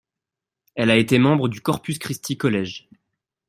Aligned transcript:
Elle 0.73 0.89
a 0.89 0.95
été 0.97 1.19
membre 1.19 1.47
du 1.47 1.61
Corpus 1.61 1.99
Christi 1.99 2.35
College. 2.35 2.89